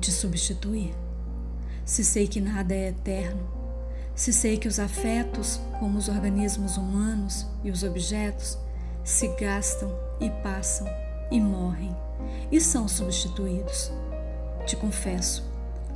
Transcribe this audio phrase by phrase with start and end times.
[0.00, 0.94] te substituir?
[1.84, 3.48] Se sei que nada é eterno,
[4.14, 8.58] se sei que os afetos, como os organismos humanos e os objetos,
[9.04, 10.86] se gastam e passam
[11.30, 11.94] e morrem
[12.50, 13.92] e são substituídos.
[14.66, 15.44] Te confesso,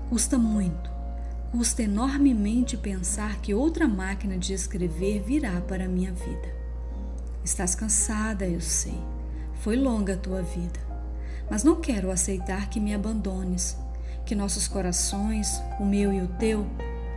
[0.09, 0.91] custa muito,
[1.51, 6.55] custa enormemente pensar que outra máquina de escrever virá para a minha vida.
[7.45, 8.99] Estás cansada, eu sei.
[9.61, 10.81] Foi longa a tua vida.
[11.51, 13.77] Mas não quero aceitar que me abandones,
[14.25, 16.67] que nossos corações, o meu e o teu,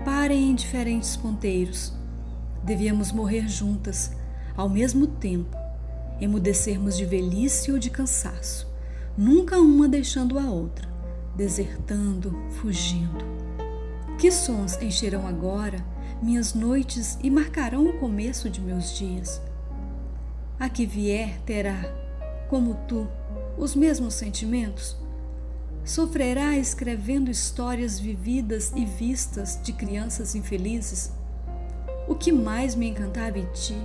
[0.03, 1.93] parem em diferentes ponteiros.
[2.63, 4.11] Devíamos morrer juntas,
[4.55, 5.55] ao mesmo tempo,
[6.19, 8.67] emudecermos de velhice ou de cansaço,
[9.17, 10.87] nunca uma deixando a outra,
[11.35, 13.25] desertando, fugindo.
[14.17, 15.85] Que sons encherão agora
[16.21, 19.41] minhas noites e marcarão o começo de meus dias?
[20.59, 21.77] A que vier terá,
[22.49, 23.07] como tu,
[23.57, 24.97] os mesmos sentimentos?
[25.87, 31.13] Sofrerá escrevendo histórias vividas e vistas de crianças infelizes?
[32.09, 33.77] O que mais me encantava em ti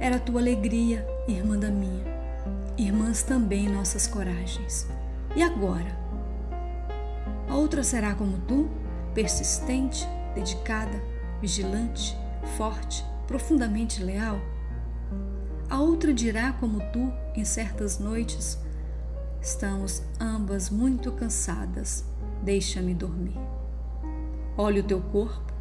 [0.00, 2.04] era a tua alegria, irmã da minha.
[2.76, 4.88] Irmãs também nossas coragens.
[5.36, 5.96] E agora?
[7.48, 8.68] A outra será como tu,
[9.14, 11.00] persistente, dedicada,
[11.40, 12.18] vigilante,
[12.56, 14.40] forte, profundamente leal?
[15.70, 18.58] A outra dirá como tu, em certas noites:
[19.44, 22.02] Estamos ambas muito cansadas,
[22.42, 23.36] deixa-me dormir.
[24.56, 25.52] Olho o teu corpo,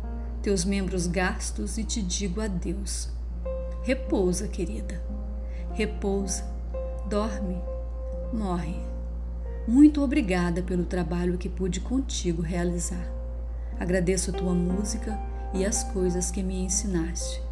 [0.42, 3.10] teus membros gastos e te digo adeus.
[3.82, 5.04] Repousa, querida.
[5.74, 6.46] Repousa,
[7.10, 7.62] dorme,
[8.32, 8.80] morre.
[9.68, 13.12] Muito obrigada pelo trabalho que pude contigo realizar.
[13.78, 15.20] Agradeço a tua música
[15.54, 17.44] e as coisas que me ensinaste.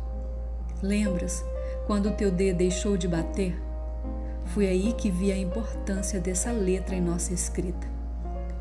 [0.81, 1.43] Lembras
[1.87, 3.70] quando o teu dedo deixou de bater?
[4.53, 7.88] Foi aí que vi a importância dessa letra em nossa escrita.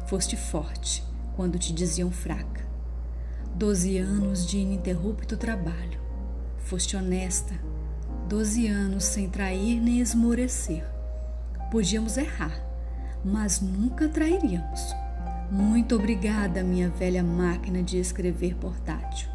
[0.07, 1.05] Foste forte
[1.37, 2.69] quando te diziam fraca.
[3.55, 6.01] Doze anos de ininterrupto trabalho
[6.71, 7.55] Foste honesta,
[8.29, 10.85] doze anos sem trair nem esmorecer.
[11.69, 12.65] Podíamos errar,
[13.25, 14.95] mas nunca trairíamos.
[15.51, 19.29] Muito obrigada, minha velha máquina de escrever portátil.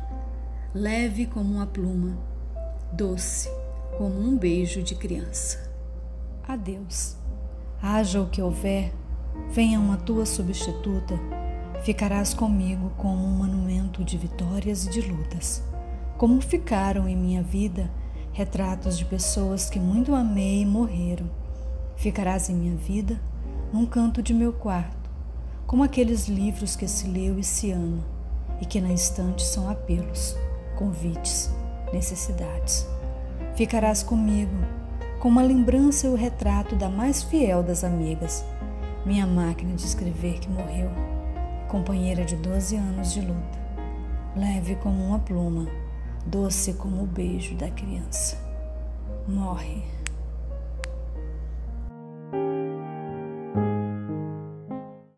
[0.73, 2.17] Leve como uma pluma,
[2.93, 3.49] doce
[3.97, 5.74] como um beijo de criança.
[6.47, 7.17] Adeus.
[7.81, 8.93] Haja o que houver,
[9.51, 11.19] venha uma tua substituta,
[11.83, 15.63] ficarás comigo como um monumento de vitórias e de lutas
[16.17, 17.91] como ficaram em minha vida
[18.31, 21.29] retratos de pessoas que muito amei e morreram.
[21.95, 23.19] Ficarás em minha vida
[23.71, 25.09] num canto de meu quarto,
[25.67, 28.03] como aqueles livros que se leu e se ama,
[28.61, 30.35] e que na estante são apelos,
[30.77, 31.51] convites,
[31.91, 32.87] necessidades.
[33.55, 34.55] Ficarás comigo,
[35.25, 38.45] com uma lembrança e o retrato da mais fiel das amigas,
[39.03, 40.87] minha máquina de escrever que morreu,
[41.67, 43.59] companheira de 12 anos de luta,
[44.35, 45.67] leve como uma pluma
[46.27, 48.37] doce como o beijo da criança.
[49.27, 49.81] Morre.